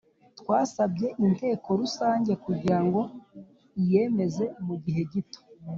Twasabye 0.39 1.07
inteko 1.25 1.67
Rusange 1.81 2.31
kugira 2.45 2.79
ngo 2.85 3.01
iyemeze 3.81 4.43
mu 4.65 4.75
gihe 4.83 5.01
gito 5.11 5.39